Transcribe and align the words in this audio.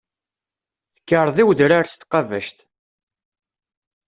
Tekkreḍ 0.95 1.37
i 1.41 1.43
wedrar 1.47 1.85
s 1.87 1.93
tqabact. 1.95 2.57